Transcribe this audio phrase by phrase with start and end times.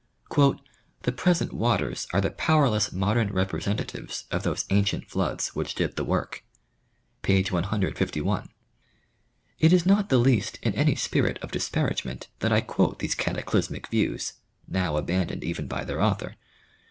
[1.03, 6.03] "The present waters are the powerless modern representatives of those ancient floods which did the
[6.03, 6.43] work"
[7.21, 7.43] (p.
[7.43, 8.49] 151).
[9.59, 13.89] It is not the least in any spirit of disparagement that I quote these cataclysmic
[13.89, 14.33] views,
[14.67, 16.35] now abandoned even by their author.